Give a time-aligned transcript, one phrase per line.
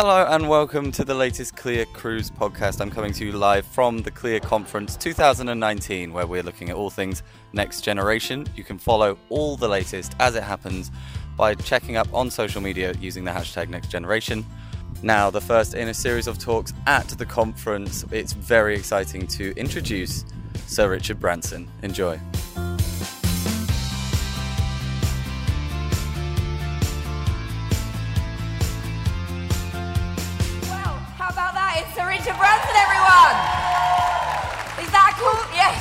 [0.00, 2.80] Hello and welcome to the latest CLIA Cruise podcast.
[2.80, 6.88] I'm coming to you live from the CLIA Conference 2019, where we're looking at all
[6.88, 8.46] things next generation.
[8.54, 10.92] You can follow all the latest as it happens
[11.36, 14.46] by checking up on social media using the hashtag next generation.
[15.02, 19.52] Now, the first in a series of talks at the conference, it's very exciting to
[19.56, 20.24] introduce
[20.68, 21.68] Sir Richard Branson.
[21.82, 22.20] Enjoy.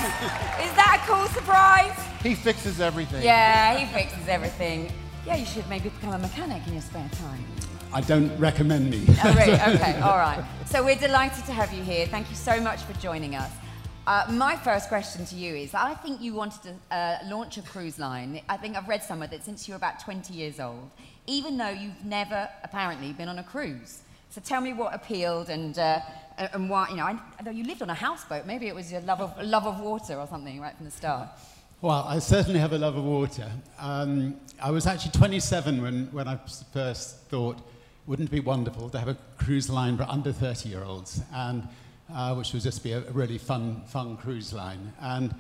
[0.08, 1.98] Is that a cool surprise?
[2.24, 3.24] He fixes everything.
[3.24, 4.92] Yeah, he fixes everything.
[5.26, 7.46] Yeah, you should maybe become a mechanic in your spare time.
[7.94, 9.06] I don't recommend me.
[9.24, 9.54] Oh, really?
[9.76, 10.44] Okay, all right.
[10.66, 12.06] So we're delighted to have you here.
[12.08, 13.52] Thank you so much for joining us.
[14.06, 17.62] Uh, my first question to you is I think you wanted to uh, launch a
[17.62, 18.42] cruise line.
[18.48, 20.90] I think I've read somewhere that since you were about 20 years old,
[21.28, 24.00] even though you've never apparently been on a cruise.
[24.30, 26.00] So tell me what appealed and, uh,
[26.38, 28.46] and and why, you know, I, you lived on a houseboat.
[28.46, 31.30] Maybe it was your love of, love of water or something right from the start.
[31.80, 33.52] Well, I certainly have a love of water.
[33.78, 36.40] Um, I was actually 27 when, when I
[36.74, 37.58] first thought,
[38.08, 41.68] wouldn't it be wonderful to have a cruise line for under 30 year olds, and
[42.12, 44.92] uh, which would just be a, a really fun, fun cruise line.
[45.00, 45.36] And,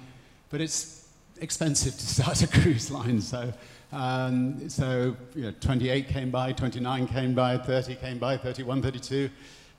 [0.52, 1.08] but it's
[1.42, 3.52] expensive to start a cruise line, so,
[3.92, 9.30] um, so you know, 28 came by, 29 came by, 30 came by, 31, 32.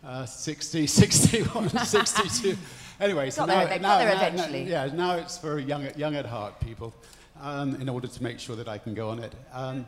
[0.05, 2.57] Uh, 60, 61, 62.
[3.01, 6.27] Anyway, so Got there now, now, now- now- yeah, now it's for young, young at
[6.27, 6.95] heart people,
[7.41, 9.33] um, in order to make sure that I can go on it.
[9.53, 9.87] Um,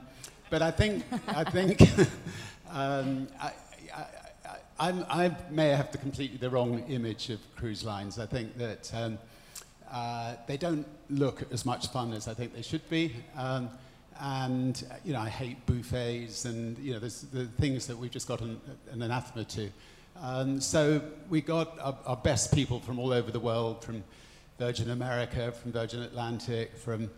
[0.49, 1.81] but I think, I think,
[2.71, 3.53] um, I,
[3.95, 4.05] I,
[4.49, 4.57] I,
[4.89, 8.19] I'm- I may have the completely the wrong image of cruise lines.
[8.19, 9.19] I think that um,
[9.91, 13.15] uh, they don't look as much fun as I think they should be.
[13.37, 13.71] Um,
[14.21, 18.29] and you know, I hate buffets, and you know, there's the things that we've just
[18.29, 18.61] got an,
[18.93, 19.71] an anathema to.
[20.21, 24.05] Um, so we got our, our best people from all over the world, from
[24.59, 27.11] Virgin America, from Virgin Atlantic, from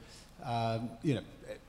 [0.45, 1.21] um, you know,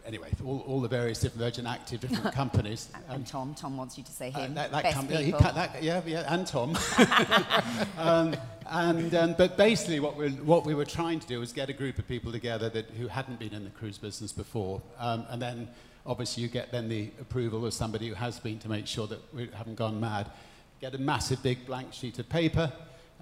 [0.06, 2.90] anyway, all, all the various different Virgin Active different companies.
[3.10, 4.54] And Tom, Tom wants you to say Uh, him.
[4.56, 5.40] that, that Best com- he people.
[5.40, 6.76] cut that, yeah, yeah, and Tom.
[7.98, 8.36] um,
[8.70, 11.74] and, um, but basically, what, we're, what we were trying to do was get a
[11.74, 14.82] group of people together that, who hadn't been in the cruise business before.
[15.00, 15.68] Um, and then,
[16.06, 19.20] obviously, you get then the approval of somebody who has been to make sure that
[19.34, 20.32] we haven't gone mad.
[20.84, 22.70] Get a massive big blank sheet of paper,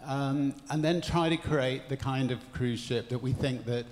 [0.03, 3.85] um, and then try to create the kind of cruise ship that we think that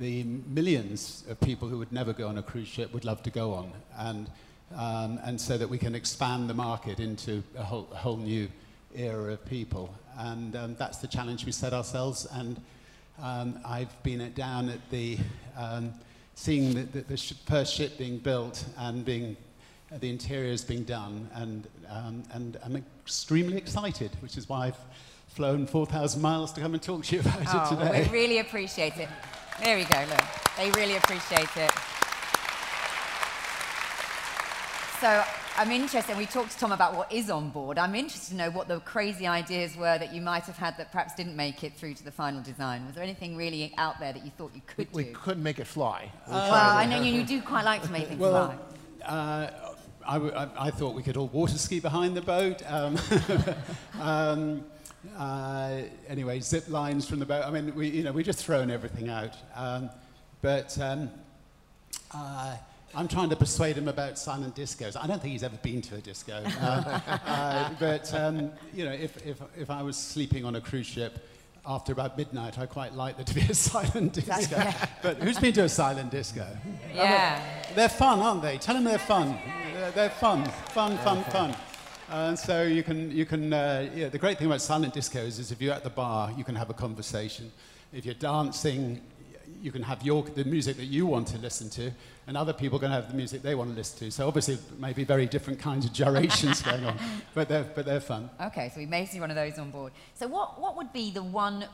[0.00, 3.30] the millions of people who would never go on a cruise ship would love to
[3.30, 3.70] go on.
[3.96, 4.28] And
[4.74, 8.48] um, and so that we can expand the market into a whole, a whole new
[8.92, 9.94] era of people.
[10.18, 12.26] And um, that's the challenge we set ourselves.
[12.32, 12.60] And
[13.22, 15.16] um, I've been at, down at the,
[15.56, 15.94] um,
[16.34, 19.36] seeing the, the, the sh- first ship being built and being,
[19.92, 21.30] the interiors being done.
[21.34, 24.76] And, um, and I'm extremely excited, which is why I've
[25.28, 27.46] flown 4,000 miles to come and talk to you about Oh, it
[27.78, 28.02] well, today.
[28.04, 29.08] we really appreciate it.
[29.62, 30.22] There we go, look.
[30.56, 31.70] They really appreciate it.
[35.00, 35.24] So
[35.58, 37.76] I'm interested, we talked to Tom about what is on board.
[37.76, 40.92] I'm interested to know what the crazy ideas were that you might have had that
[40.92, 42.86] perhaps didn't make it through to the final design.
[42.86, 45.08] Was there anything really out there that you thought you could We do?
[45.08, 46.10] We couldn't make it fly.
[46.28, 48.54] We well, I know you, you do quite like to make things Well,
[49.00, 49.06] fly.
[49.06, 49.71] uh,
[50.06, 52.62] I, w- I- I thought we could all water ski behind the boat.
[52.70, 52.98] Um,
[54.00, 54.64] um,
[55.18, 57.44] uh, anyway, zip lines from the boat.
[57.44, 59.34] I mean, we, you know, we're just throwing everything out.
[59.54, 59.90] Um,
[60.40, 61.10] but um,
[62.14, 62.56] uh,
[62.94, 64.96] I'm trying to persuade him about silent discos.
[65.00, 66.42] I don't think he's ever been to a disco.
[66.60, 70.86] Uh, uh, but, um, you know, if, if, if I was sleeping on a cruise
[70.86, 71.26] ship
[71.64, 74.62] after about midnight, I quite like there to be a silent disco.
[75.02, 76.46] but who's been to a silent disco?
[76.94, 77.40] Yeah.
[77.74, 78.58] They're fun, aren't they?
[78.58, 79.38] Tell them they're fun.
[79.90, 81.56] They're, fun, fun, fun, fun.
[82.08, 85.50] And so you can, you can uh, yeah, the great thing about silent discos is
[85.50, 87.50] if you're at the bar, you can have a conversation.
[87.92, 89.00] If you're dancing,
[89.60, 91.90] you can have your, the music that you want to listen to,
[92.28, 94.10] and other people can have the music they want to listen to.
[94.12, 96.96] So obviously, maybe very different kinds of gyrations going on,
[97.34, 98.30] but they're, but they're fun.
[98.40, 99.92] Okay, so we may see one of those on board.
[100.14, 101.66] So what, what would be the one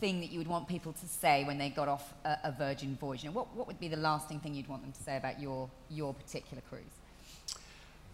[0.00, 2.96] thing that you would want people to say when they got off a, a Virgin
[3.00, 3.22] voyage?
[3.22, 5.40] You know, what, what would be the lasting thing you'd want them to say about
[5.40, 7.01] your, your particular cruise?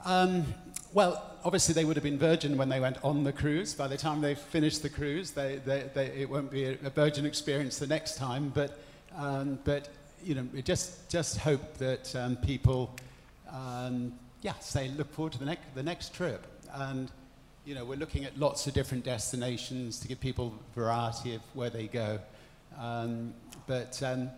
[0.05, 0.45] Um,
[0.93, 3.75] well, obviously they would have been virgin when they went on the cruise.
[3.75, 7.27] By the time they finished the cruise, they, they, they, it won't be a, virgin
[7.27, 8.51] experience the next time.
[8.55, 8.79] But,
[9.17, 9.89] um, but
[10.23, 12.95] you know, we just, just hope that um, people,
[13.51, 14.13] um,
[14.43, 16.47] yeah, say look forward to the, next the next trip.
[16.75, 17.11] And,
[17.65, 21.71] you know, we're looking at lots of different destinations to give people variety of where
[21.71, 22.19] they go.
[22.79, 23.35] Um,
[23.67, 24.31] but um,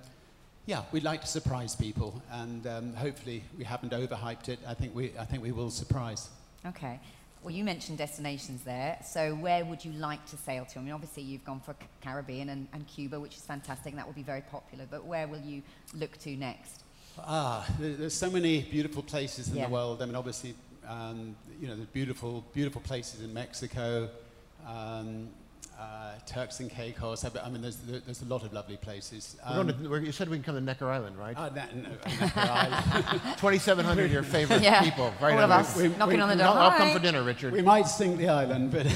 [0.71, 4.61] yeah, we'd like to surprise people, and um, hopefully we haven't overhyped it.
[4.65, 6.29] I think we, I think we will surprise.
[6.65, 7.01] Okay.
[7.43, 8.97] Well, you mentioned destinations there.
[9.05, 10.79] So, where would you like to sail to?
[10.79, 14.07] I mean, obviously, you've gone for Caribbean and, and Cuba, which is fantastic, and that
[14.07, 14.87] will be very popular.
[14.89, 15.61] But where will you
[15.93, 16.85] look to next?
[17.19, 19.67] Ah, there's so many beautiful places in Yeah.
[19.67, 20.01] the world.
[20.01, 20.55] I mean, obviously,
[20.87, 24.09] um, you know, there's beautiful, beautiful places in Mexico,
[24.65, 25.31] um,
[25.81, 27.25] uh, Turks and Caicos.
[27.25, 29.37] I mean, there's, there's a lot of lovely places.
[29.49, 31.35] We're Um, to, you said we can come to Necker Island, right?
[31.35, 31.89] na- no,
[32.21, 33.21] Necker Island.
[33.39, 34.83] 2,700 of your favorite Yeah.
[34.83, 35.35] people, right?
[35.35, 36.47] All of us we- knocking we- on the door.
[36.49, 37.53] I'll, I'll come for dinner, Richard.
[37.53, 38.87] we might sink the island, but,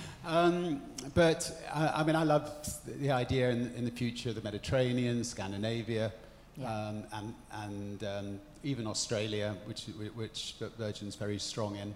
[0.26, 0.80] um,
[1.14, 2.50] but uh, I mean, I love
[2.86, 6.10] the idea in, in the future, the Mediterranean, Scandinavia,
[6.56, 6.72] Yeah.
[6.88, 9.84] um, and, and um, even Australia, which,
[10.14, 11.94] which Virgin's very strong in,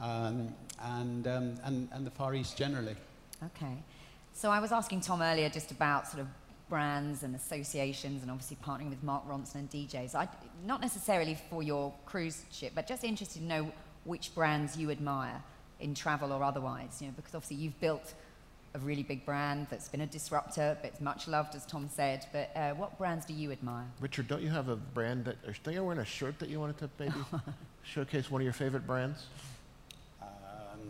[0.00, 2.96] um, and, um, and, and the Far East generally.
[3.46, 3.82] Okay.
[4.32, 6.28] So I was asking Tom earlier just about sort of
[6.68, 10.14] brands and associations and obviously partnering with Mark Ronson and DJs.
[10.14, 10.28] I,
[10.64, 13.72] not necessarily for your cruise ship, but just interested to know
[14.04, 15.42] which brands you admire
[15.80, 18.14] in travel or otherwise, you know, because obviously you've built
[18.74, 22.24] a really big brand that's been a disruptor, but it's much loved, as Tom said.
[22.32, 23.84] But uh, what brands do you admire?
[24.00, 26.78] Richard, don't you have a brand that, don't you wearing a shirt that you wanted
[26.78, 27.14] to maybe
[27.82, 29.26] showcase one of your favorite brands?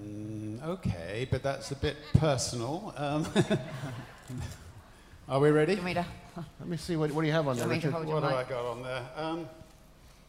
[0.02, 2.94] Um, okay, but that's a bit personal.
[2.96, 3.26] Um,
[5.28, 5.74] are we ready?
[5.74, 7.60] Do you want me to, Let me see, what, what do you have on do
[7.60, 8.14] there, you want me to Richard?
[8.14, 9.02] What have I got on there?
[9.16, 9.48] Um,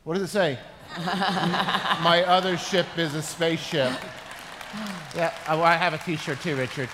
[0.03, 0.59] What does it say?
[0.97, 3.91] My other ship is a spaceship.
[5.15, 6.89] Yeah, oh, I have a T-shirt too, Richard.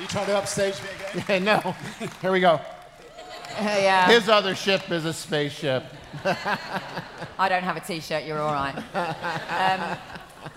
[0.00, 1.44] you trying to upstage me again?
[1.44, 1.74] no,
[2.22, 2.60] here we go.
[3.60, 4.08] yeah.
[4.08, 5.84] His other ship is a spaceship.
[6.24, 8.24] I don't have a T-shirt.
[8.24, 8.76] You're all right.
[8.94, 9.98] Um,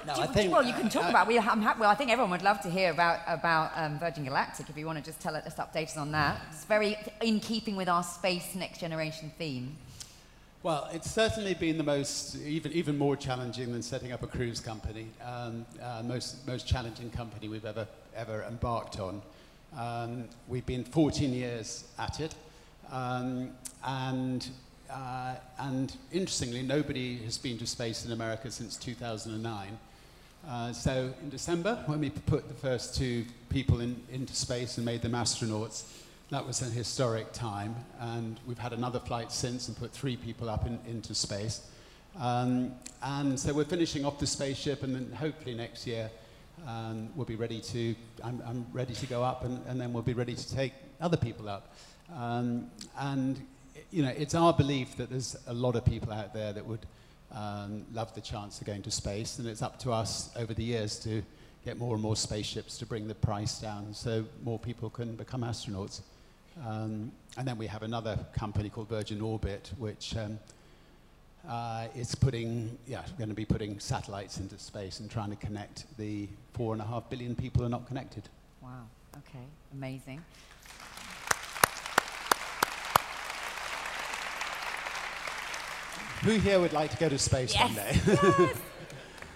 [0.05, 0.51] No, do I think.
[0.51, 1.27] well, you can talk about.
[1.27, 4.25] We, I'm happy, well, I think everyone would love to hear about about um, Virgin
[4.25, 4.69] Galactic.
[4.69, 6.41] If you want to just tell us, just update us on that.
[6.49, 9.75] It's very in keeping with our space next generation theme.
[10.63, 14.59] Well, it's certainly been the most, even, even more challenging than setting up a cruise
[14.59, 15.07] company.
[15.23, 19.21] Um, uh, most, most challenging company we've ever, ever embarked on.
[19.77, 22.33] Um, we've been 14 years at it.
[22.91, 23.51] Um,
[23.85, 24.49] and,
[24.89, 29.77] uh, and interestingly, nobody has been to space in America since 2009.
[30.47, 34.85] Uh, so in December, when we put the first two people in, into space and
[34.85, 35.83] made them astronauts,
[36.29, 37.75] that was an historic time.
[37.99, 41.67] And we've had another flight since and put three people up in, into space.
[42.19, 42.73] Um,
[43.03, 46.09] and so we're finishing off the spaceship, and then hopefully next year
[46.65, 47.95] um, we'll be ready to.
[48.23, 51.17] I'm, I'm ready to go up, and, and then we'll be ready to take other
[51.17, 51.75] people up.
[52.15, 53.39] Um, and
[53.91, 56.85] you know, it's our belief that there's a lot of people out there that would
[57.31, 60.63] um, love the chance of going to space, and it's up to us over the
[60.63, 61.21] years to
[61.65, 65.41] get more and more spaceships to bring the price down, so more people can become
[65.41, 66.01] astronauts.
[66.65, 70.39] Um, and then we have another company called Virgin Orbit, which um,
[71.47, 75.85] uh, is putting, yeah, going to be putting satellites into space and trying to connect
[75.97, 78.23] the four and a half billion people who are not connected.
[78.61, 78.85] Wow.
[79.17, 79.45] Okay.
[79.73, 80.23] Amazing.
[86.23, 87.63] Who here would like to go to space Yes.
[87.63, 88.47] one day?
[88.47, 88.57] Yes.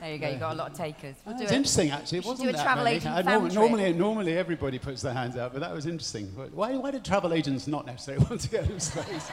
[0.01, 0.29] There you go.
[0.29, 1.15] You've got a lot of takers.
[1.27, 1.55] We'll do It's it.
[1.57, 2.17] interesting, actually.
[2.19, 2.95] It wasn't do a that travel many.
[2.95, 6.25] agent I- fan norm- normally, normally everybody puts their hands out, but that was interesting.
[6.55, 9.29] Why, why did travel agents not necessarily want to go to space?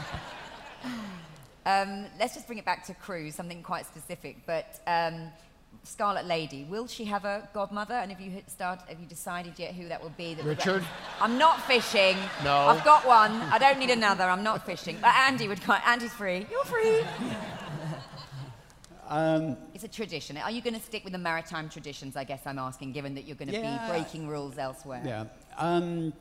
[1.65, 4.37] Um, let's just bring it back to cruise, something quite specific.
[4.45, 5.31] But um,
[5.85, 7.95] Scarlet Lady, will she have a godmother?
[7.95, 8.81] And have you hit start?
[8.89, 10.35] Have you decided yet who that will be?
[10.35, 10.85] That would- Richard?
[11.21, 12.17] I'm not fishing.
[12.45, 12.55] No.
[12.69, 13.33] I've got one.
[13.33, 14.25] I don't need another.
[14.25, 14.99] I'm not fishing.
[15.01, 15.63] But Andy would.
[15.65, 16.47] quite- Andy's free.
[16.51, 17.01] You're free.
[19.11, 20.37] Um, It's a tradition.
[20.37, 22.15] Are you going to stick with the maritime traditions?
[22.15, 23.87] I guess I'm asking, given that you're going to Yeah.
[23.87, 25.01] be breaking rules elsewhere.
[25.03, 25.25] Yeah.
[25.57, 26.13] Um,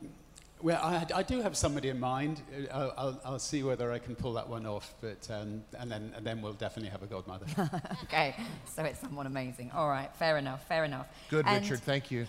[0.62, 2.40] well, I, I do have somebody in mind.
[2.70, 5.90] Uh, I'll, I'll, I'll see whether I can pull that one off, but um, and
[5.90, 7.46] then and then we'll definitely have a godmother.
[8.04, 8.34] Okay.
[8.66, 9.70] So it's someone amazing.
[9.72, 10.14] All right.
[10.16, 10.66] Fair enough.
[10.66, 11.06] Fair enough.
[11.30, 11.80] Good, And- Richard.
[11.80, 12.26] Thank you.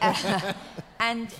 [1.00, 1.32] And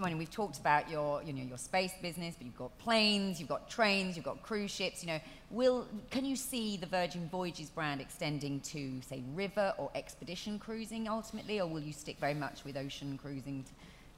[0.00, 3.40] I mean, we've talked about your, you know, your space business, but you've got planes,
[3.40, 5.02] you've got trains, you've got cruise ships.
[5.02, 9.90] You know, will can you see the Virgin Voyages brand extending to, say, river or
[9.96, 13.70] expedition cruising ultimately, or will you stick very much with ocean cruising t-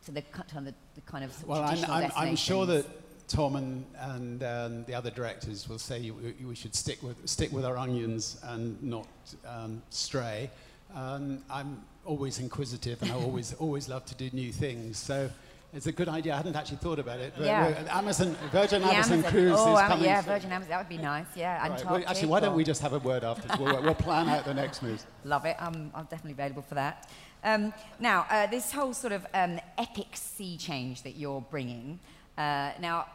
[0.07, 2.87] to the, to the, the kind of well, I'm, traditional I'm, I'm sure that?
[3.30, 7.52] Tom and, and um, the other directors will say we, we should stick with stick
[7.52, 9.07] with our onions and not
[9.47, 10.50] um, stray.
[10.97, 14.99] Um, I'm always inquisitive, and I always always love to do new things.
[14.99, 15.30] So.
[15.73, 16.35] It's a good idea.
[16.35, 17.33] I hadn't actually thought about it.
[17.37, 17.85] But Yeah.
[17.90, 20.04] Amazon, Virgin The Amazon, Cruise oh, is coming.
[20.04, 20.21] yeah.
[20.21, 20.69] Virgin Amazon.
[20.71, 21.26] That would be nice.
[21.37, 23.47] Yeah, Right, well, actually, why don't we just have a word after?
[23.57, 25.00] We'll, we'll plan out the next move.
[25.25, 25.54] Love it.
[25.61, 27.09] I'm, I'm definitely available for that.
[27.42, 31.99] Um, now, uh, this whole sort of um, epic sea change that you're bringing,
[32.37, 33.06] uh, now,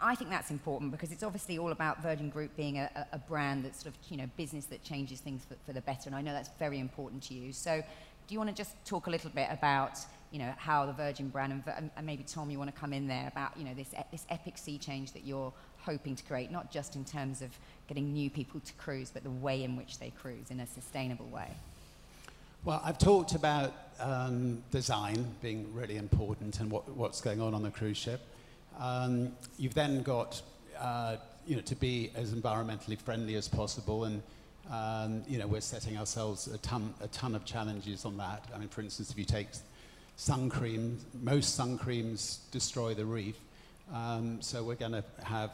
[0.00, 3.64] I- think that's important because it's obviously all about Virgin Group being a, a- brand
[3.64, 6.08] that's sort of, you know, business that changes things for, for the better.
[6.08, 7.52] And I know that's very important to you.
[7.52, 7.82] So
[8.26, 9.98] do you want to just talk a little bit about
[10.30, 13.06] you know how the Virgin brand and, and, maybe Tom, you want to come in
[13.06, 16.72] there about you know this this epic sea change that you're hoping to create, not
[16.72, 17.50] just in terms of
[17.86, 21.26] getting new people to cruise, but the way in which they cruise in a sustainable
[21.26, 21.50] way.
[22.64, 27.62] Well, I've talked about um, design being really important and what, what's going on on
[27.62, 28.22] the cruise ship.
[28.80, 30.40] Um, you've then got,
[30.80, 31.16] uh,
[31.46, 34.22] you know, to be as environmentally friendly as possible, and
[34.70, 38.46] um, you know, we're setting ourselves a ton, a ton of challenges on that.
[38.54, 39.48] I mean, for instance, if you take
[40.16, 43.36] sun cream, most sun creams destroy the reef,
[43.92, 45.50] um, so we're going to have,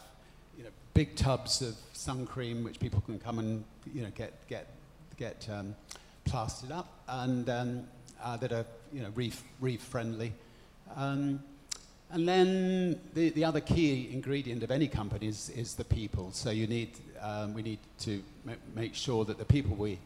[0.57, 4.47] you know, big tubs of sun cream which people can come and, you know, get
[4.47, 4.69] get
[5.17, 5.75] get um,
[6.25, 7.85] plastered up and um,
[8.23, 10.33] uh, that are you know reef reef friendly.
[10.97, 11.43] Um,
[12.13, 16.33] and then the, the other key ingredient of any company is, is the people.
[16.33, 19.99] So you need um, we need to ma- make sure that the people we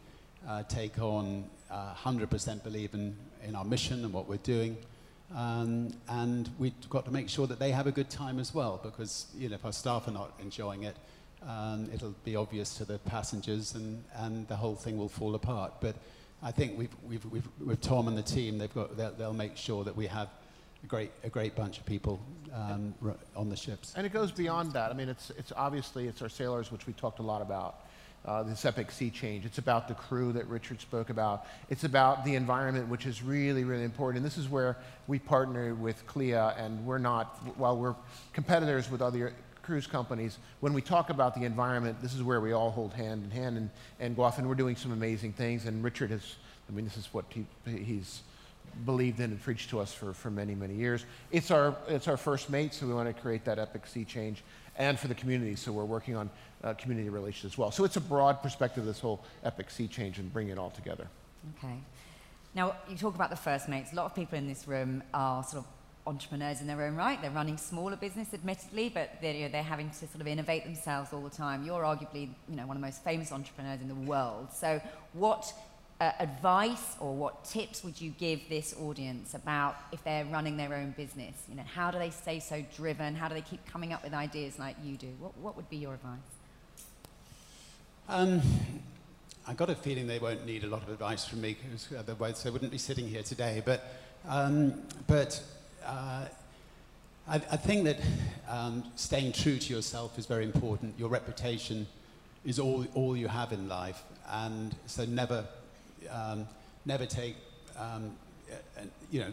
[0.47, 4.77] uh, take on uh, 100% believe in, in our mission and what we're doing.
[5.35, 8.79] Um, and we've got to make sure that they have a good time as well,
[8.83, 10.95] because you know, if our staff are not enjoying it,
[11.47, 15.73] um, it'll be obvious to the passengers and, and the whole thing will fall apart.
[15.79, 15.95] But
[16.41, 19.57] I think we've, we've, we've, with Tom and the team, they've got, they'll, they'll make
[19.57, 20.29] sure that we have
[20.83, 22.19] a great, a great bunch of people
[22.53, 22.93] um,
[23.35, 23.93] on the ships.
[23.95, 24.91] And it goes beyond that.
[24.91, 27.85] I mean, it's, it's obviously it's our sailors, which we talked a lot about.
[28.25, 29.45] Uh, this epic sea change.
[29.45, 31.45] It's about the crew that Richard spoke about.
[31.69, 34.17] It's about the environment, which is really, really important.
[34.17, 37.93] And this is where we partner with CLIA, and we're not, while we're
[38.33, 39.31] competitors with other
[39.65, 43.23] cruise companies, when we talk about the environment, this is where we all hold hand
[43.23, 43.69] in hand and,
[43.99, 45.65] and go off, and we're doing some amazing things.
[45.65, 46.35] And Richard has,
[46.69, 48.21] I mean, this is what he, he's
[48.85, 51.05] believed in and preached to us for, for many, many years.
[51.31, 54.43] It's our, it's our first mate, so we want to create that epic sea change.
[54.77, 56.29] And for the community, so we're working on
[56.63, 57.71] uh, community relations as well.
[57.71, 61.07] So it's a broad perspective this whole epic sea change and bring it all together.
[61.57, 61.75] Okay.
[62.53, 63.93] Now, you talk about the first mates.
[63.93, 65.69] A lot of people in this room are sort of
[66.07, 67.21] entrepreneurs in their own right.
[67.21, 70.63] They're running smaller business, admittedly, but they're, you know, they're having to sort of innovate
[70.63, 71.65] themselves all the time.
[71.65, 74.49] You're arguably, you know, one of the most famous entrepreneurs in the world.
[74.53, 74.81] So,
[75.13, 75.51] what
[75.99, 80.73] uh, advice or what tips would you give this audience about if they're running their
[80.73, 81.35] own business?
[81.49, 83.15] You know, how do they stay so driven?
[83.15, 85.11] How do they keep coming up with ideas like you do?
[85.19, 86.19] What, what would be your advice?
[88.07, 88.41] Um,
[89.47, 92.43] I got a feeling they won't need a lot of advice from me because otherwise
[92.43, 93.63] they wouldn't be sitting here today.
[93.65, 93.83] But,
[94.27, 95.41] um, but
[95.85, 96.25] uh,
[97.27, 97.97] I, I think that
[98.47, 100.93] um, staying true to yourself is very important.
[100.97, 101.87] Your reputation
[102.45, 105.45] is all, all you have in life, and so never,
[106.11, 106.47] um,
[106.85, 107.35] never take,
[107.77, 108.11] um,
[109.11, 109.31] you know,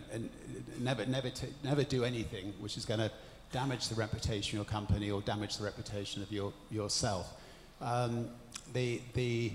[0.78, 1.30] never, never,
[1.62, 3.10] never do anything which is going to
[3.52, 7.34] damage the reputation of your company or damage the reputation of your, yourself.
[7.82, 8.28] Um,
[8.72, 9.52] the, the,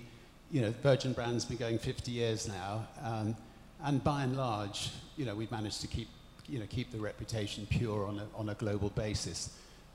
[0.51, 3.35] you know, Virgin brand's been going 50 years now, um,
[3.83, 6.07] and by and large, you know, we've managed to keep,
[6.49, 9.49] you know, keep the reputation pure on a, on a global basis.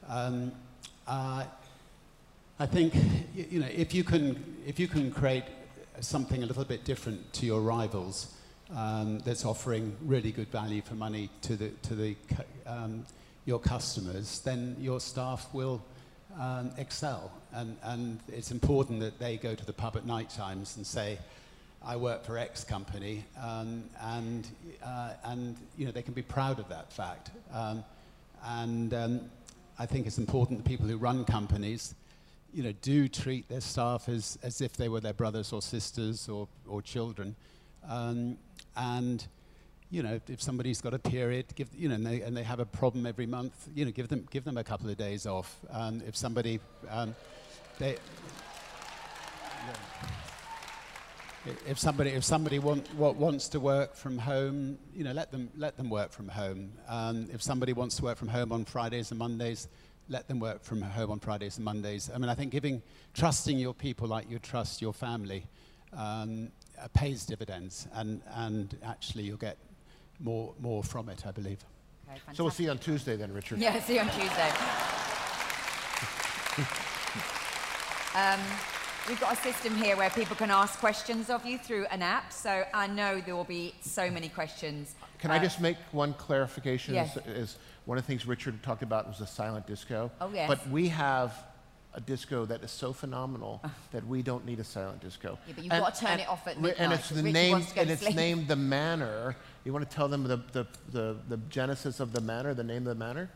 [0.08, 0.52] Um,
[1.06, 1.44] uh,
[2.58, 2.94] I think,
[3.34, 5.44] you know, if you can, if you can create
[6.00, 8.34] something a little bit different to your rivals,
[8.74, 12.16] um, that's offering really good value for money to the, to the,
[12.66, 13.04] um,
[13.44, 15.82] your customers, then your staff will
[16.40, 17.32] um, excel.
[17.52, 21.18] And, and it's important that they go to the pub at night times and say,
[21.84, 24.46] I work for X company, um, and,
[24.84, 27.30] uh, and you know, they can be proud of that fact.
[27.52, 27.84] Um,
[28.44, 29.20] and um,
[29.78, 31.94] I think it's important that people who run companies
[32.52, 36.28] you know, do treat their staff as, as if they were their brothers or sisters
[36.28, 37.34] or, or children.
[37.88, 38.36] Um,
[38.76, 39.26] and,
[39.90, 42.60] you know, if somebody's got a period, give, you know, and they, and they have
[42.60, 45.56] a problem every month, you know, give them, give them a couple of days off.
[45.70, 46.60] Um, if somebody,
[46.90, 47.14] um,
[47.78, 47.96] they,
[51.66, 55.50] if somebody, if somebody want, wa- wants to work from home, you know, let them,
[55.56, 56.72] let them work from home.
[56.88, 59.68] Um, if somebody wants to work from home on Fridays and Mondays,
[60.08, 62.10] let them work from home on Fridays and Mondays.
[62.14, 62.82] I mean, I think giving,
[63.14, 65.46] trusting your people like you trust your family
[65.96, 69.58] um, uh, pays dividends, and, and actually you'll get
[70.20, 71.64] more, more from it, I believe.
[72.08, 73.58] Okay, So we'll see you on Tuesday then, Richard.
[73.58, 74.50] Yeah, see you on Tuesday.
[78.14, 78.40] um,
[79.08, 82.32] we've got a system here where people can ask questions of you through an app,
[82.32, 84.94] so I know there will be so many questions.
[85.18, 86.94] Can I Uh, just make one clarification?
[86.94, 87.16] Yes.
[87.16, 90.10] Is, is one of the things Richard talked about was a silent disco.
[90.20, 90.48] Oh, yes.
[90.48, 91.34] But we have
[91.94, 95.38] a disco that is so phenomenal that we don't need a silent disco.
[95.46, 97.22] Yeah, but you've got to turn it off at ri- midnight, And it's 'cause the
[97.22, 98.16] Richard name, wants to go and it's sleep.
[98.16, 99.36] named the Manor.
[99.64, 102.86] You want to tell them the, the, the, the genesis of the Manor, the name
[102.86, 103.28] of the Manor,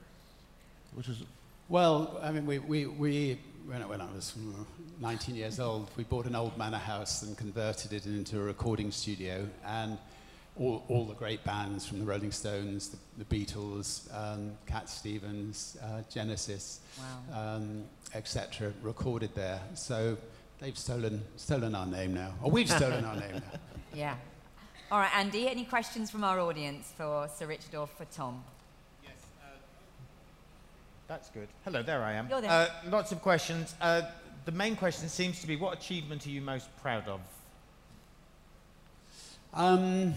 [0.95, 1.23] which is
[1.69, 4.65] Well, I mean, we, we, we when, I, when I was mm,
[5.01, 8.91] 19 years old, we bought an old manor house and converted it into a recording
[8.91, 9.47] studio.
[9.67, 9.99] And
[10.59, 15.77] all, all the great bands from the Rolling Stones, the, the Beatles, um, Cat Stevens,
[15.83, 16.81] uh, Genesis,
[17.33, 17.57] Wow.
[17.57, 19.61] um, etc., recorded there.
[19.75, 20.17] So
[20.61, 23.59] they've stolen, stolen our name now, or we've stolen our name now.
[23.95, 24.15] Yeah.
[24.91, 28.45] All right, Andy, any questions from our audience for Sir Richard or for Tom?
[31.09, 31.47] That's good.
[31.65, 32.29] Hello, there I am.
[32.29, 32.51] You're there.
[32.51, 33.77] Uh, lots of questions.
[33.81, 34.03] Uh,
[34.45, 37.21] the main question seems to be what achievement are you most proud of?
[39.55, 40.15] Um,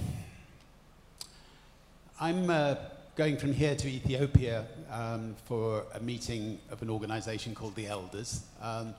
[2.20, 2.76] I'm uh,
[3.16, 8.42] going from here to Ethiopia um, for a meeting of an organization called the Elders.
[8.60, 8.96] Um,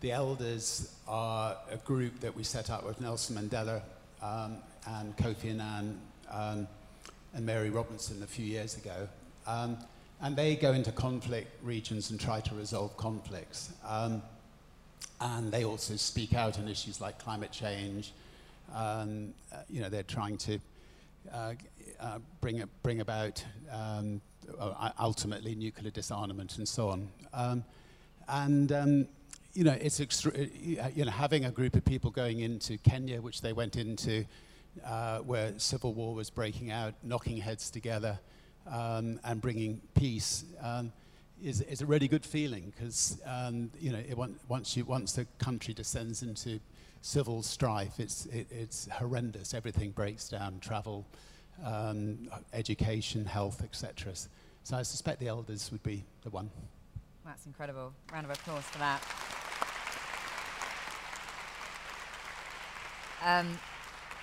[0.00, 3.82] the Elders are a group that we set up with Nelson Mandela
[4.20, 4.56] um,
[4.86, 6.66] and Kofi Annan um,
[7.34, 9.08] and Mary Robinson a few years ago.
[10.22, 13.72] And they go into conflict regions and try to resolve conflicts.
[13.86, 14.22] Um,
[15.20, 18.12] and they also speak out on issues like climate change.
[18.74, 20.58] Um, uh, you know, they're trying to
[21.32, 21.54] uh,
[21.98, 24.20] uh, bring, bring about um,
[24.58, 27.08] uh, ultimately nuclear disarmament and so on.
[27.32, 27.64] Um,
[28.28, 29.08] and um,
[29.54, 30.30] you know, it's uh,
[30.94, 34.24] you know having a group of people going into Kenya, which they went into,
[34.84, 38.18] uh, where civil war was breaking out, knocking heads together,
[38.66, 40.44] um, and bringing peace.
[40.62, 40.92] Um,
[41.42, 45.26] is, is a really good feeling because um, you know on- once you once the
[45.38, 46.60] country descends into
[47.00, 49.54] civil strife, it's it, it's horrendous.
[49.54, 51.06] Everything breaks down: travel,
[51.64, 54.12] um, education, health, etc.
[54.62, 56.50] So I suspect the elders would be the one.
[57.24, 57.92] That's incredible.
[58.12, 59.02] Round of applause for that.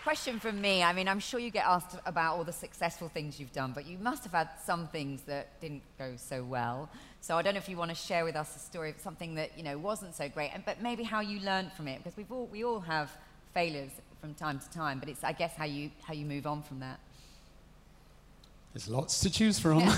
[0.08, 0.84] Question from me.
[0.84, 3.86] I mean, I'm sure you get asked about all the successful things you've done, but
[3.86, 6.90] you must have had some things that didn't go so well.
[7.20, 9.36] So I don't know if you want to share with us a story of something
[9.36, 12.16] that you know wasn't so great, and but maybe how you learned from it, because
[12.16, 13.12] we've all we all have
[13.54, 16.64] failures from time to time, but it's I guess how you how you move on
[16.64, 17.02] from that.
[18.72, 19.84] There's lots to choose from.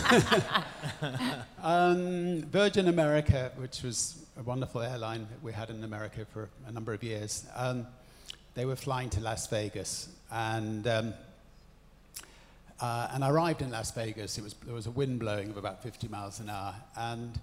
[1.61, 6.71] um, Virgin America, which was a wonderful airline that we had in America for a
[6.71, 7.85] number of years, um,
[8.55, 10.09] they were flying to Las Vegas.
[10.31, 11.13] And, um,
[12.79, 14.37] uh, and I arrived in Las Vegas.
[14.37, 16.75] It was, there was a wind blowing of about 50 miles an hour.
[16.95, 17.39] And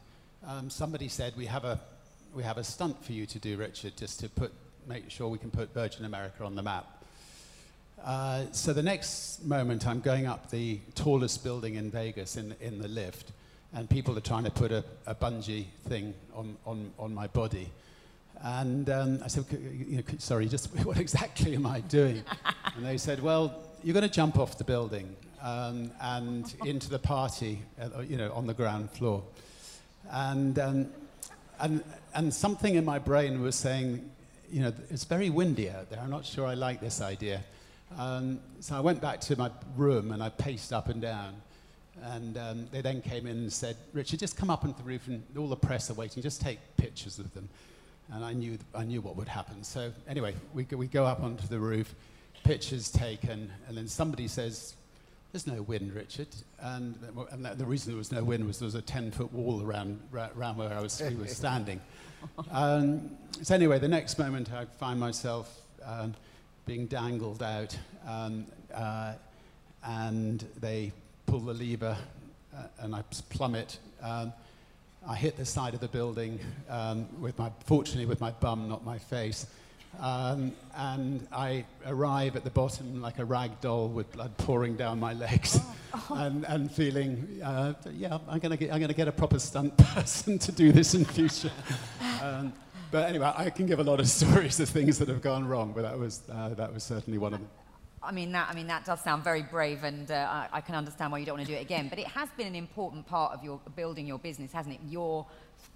[0.46, 1.80] um, somebody said, we have, a,
[2.34, 4.52] we have a stunt for you to do, Richard, just to put,
[4.86, 6.86] make sure we can put Virgin America on the map.
[8.04, 12.78] Uh, so the next moment, I'm going up the tallest building in Vegas in, in
[12.78, 13.32] the lift,
[13.72, 17.70] and people are trying to put a, a bungee thing on, on, on my body.
[18.42, 22.22] And um, I said, you know, sorry, just what exactly am I doing?
[22.76, 26.98] and they said, well, you're going to jump off the building um, and into the
[26.98, 29.22] party, uh, you know, on the ground floor.
[30.10, 30.88] And, um,
[31.60, 31.82] and,
[32.14, 34.10] and something in my brain was saying,
[34.50, 36.00] you know, it's very windy out there.
[36.00, 37.42] I'm not sure I like this idea.
[37.98, 41.34] Um, so I went back to my room and I paced up and down.
[42.02, 45.08] And um, they then came in and said, Richard, just come up onto the roof
[45.08, 46.22] and all the press are waiting.
[46.22, 47.48] Just take pictures of them.
[48.12, 49.64] And I knew, I knew what would happen.
[49.64, 51.94] So anyway, we go, we go up onto the roof,
[52.44, 54.74] pictures taken, and then somebody says,
[55.32, 56.28] there's no wind, Richard.
[56.60, 56.96] And,
[57.30, 60.00] and that, the reason there was no wind was there was a 10-foot wall around,
[60.14, 61.80] around where I was, we were standing.
[62.50, 63.10] Um,
[63.42, 66.14] so anyway, the next moment I find myself um,
[66.64, 69.12] being dangled out, um, uh,
[69.84, 70.92] and they
[71.26, 71.96] pull the lever,
[72.56, 73.78] uh, and I plummet.
[75.08, 78.84] I hit the side of the building um, with my, fortunately, with my bum, not
[78.84, 79.46] my face.
[80.00, 85.00] Um, and I arrive at the bottom like a rag doll with blood pouring down
[85.00, 85.58] my legs,
[86.10, 89.38] and, and feeling, uh, yeah, I'm going to get, I'm going to get a proper
[89.38, 91.52] stunt person to do this in future.
[92.20, 92.52] um,
[92.90, 95.72] but anyway, I can give a lot of stories of things that have gone wrong,
[95.72, 97.48] but that was, uh, that was certainly one of them.
[98.06, 100.74] I mean, that, I mean, that does sound very brave, and uh, I, I can
[100.74, 101.88] understand why you don't want to do it again.
[101.88, 104.80] But it has been an important part of your building your business, hasn't it?
[104.88, 105.26] Your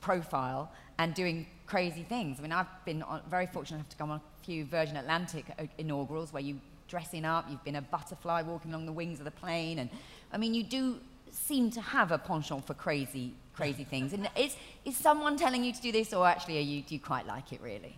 [0.00, 2.38] profile and doing crazy things.
[2.38, 5.46] I mean, I've been on, very fortunate enough to go on a few Virgin Atlantic
[5.58, 9.24] uh, inaugurals where you dressing up, you've been a butterfly walking along the wings of
[9.24, 9.90] the plane, and
[10.32, 11.00] I mean, you do
[11.32, 14.12] seem to have a penchant for crazy, crazy things.
[14.12, 17.00] And is, is someone telling you to do this, or actually, are you, do you
[17.00, 17.96] quite like it really?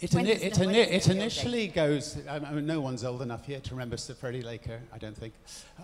[0.00, 2.18] It, ini- it, ini- it initially goes.
[2.28, 4.80] I mean, no one's old enough here to remember Sir Freddie Laker.
[4.92, 5.32] I don't think.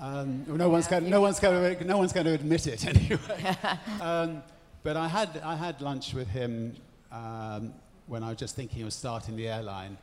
[0.01, 1.09] Um, no one's going.
[1.09, 1.77] No one's going.
[1.77, 3.57] To, no one's going to admit it anyway.
[4.01, 4.43] um,
[4.83, 6.77] but I had I had lunch with him
[7.13, 7.73] um,
[8.09, 9.97] when I was just thinking of starting the airline.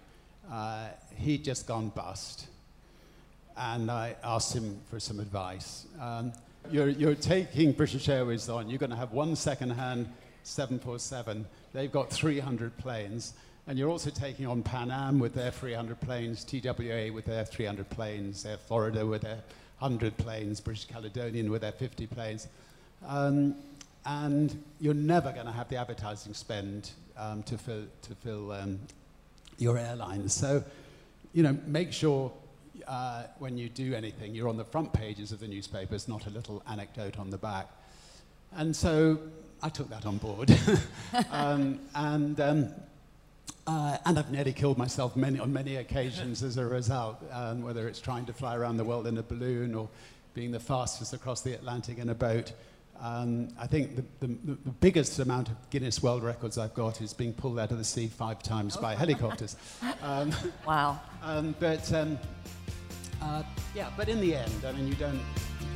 [0.52, 2.48] Uh, he'd just gone bust,
[3.58, 5.86] and I asked him for some advice.
[6.00, 6.32] Um,
[6.72, 8.70] you're, you're taking British Airways on.
[8.70, 10.08] You're going to have one second-hand
[10.44, 11.46] 747.
[11.74, 13.34] They've got 300 planes.
[13.68, 17.90] And you're also taking on Pan Am with their 300 planes, TWA with their 300
[17.90, 19.42] planes, Air Florida with their
[19.80, 22.48] 100 planes, British Caledonian with their 50 planes.
[23.06, 23.56] Um,
[24.06, 28.80] and you're never going to have the advertising spend um, to fill, to fill um,
[29.58, 30.34] your airlines.
[30.34, 30.64] So,
[31.34, 32.32] you know, make sure
[32.88, 36.30] uh, when you do anything, you're on the front pages of the newspapers, not a
[36.30, 37.68] little anecdote on the back.
[38.56, 39.20] And so
[39.62, 40.58] I took that on board.
[41.32, 42.70] um, and, um,
[43.68, 47.88] uh, and I've nearly killed myself many, on many occasions as a result, um, whether
[47.88, 49.90] it's trying to fly around the world in a balloon or
[50.34, 52.54] being the fastest across the Atlantic in a boat.
[53.02, 57.14] Um, I think the, the, the, biggest amount of Guinness World Records I've got is
[57.14, 59.56] being pulled out of the sea five times by helicopters.
[60.02, 60.34] Um,
[60.66, 61.00] wow.
[61.22, 62.18] Um, but um,
[63.22, 63.44] uh,
[63.76, 65.20] yeah, but in the end, I mean, you don't,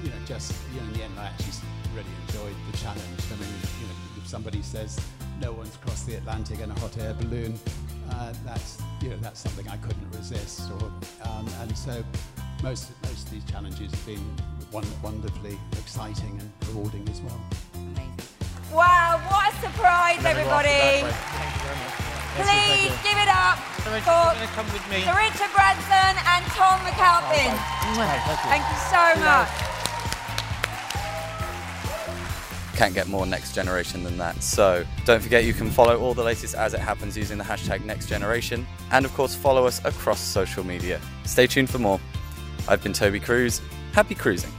[0.01, 3.21] you know, just you know, in the end, I actually really enjoyed the challenge.
[3.31, 4.99] I mean, you know, if somebody says
[5.41, 7.59] no one's crossed the Atlantic in a hot air balloon,
[8.11, 10.69] uh, that's you know that's something I couldn't resist.
[10.71, 10.91] Or
[11.27, 12.03] um, and so
[12.61, 14.23] most most of these challenges have been
[14.71, 17.41] wonderfully exciting and rewarding as well.
[17.73, 18.13] Amazing.
[18.71, 21.03] Wow, what a surprise, everybody.
[22.37, 24.31] Please give it up for
[25.11, 27.51] Richard Branson and Tom McAlpin.
[27.51, 29.70] Oh, thank you so much.
[32.81, 34.41] Can't get more next generation than that.
[34.41, 37.85] So don't forget you can follow all the latest as it happens using the hashtag
[37.85, 40.99] next generation and of course follow us across social media.
[41.23, 41.99] Stay tuned for more.
[42.67, 43.61] I've been Toby Cruz.
[43.91, 44.51] Happy cruising.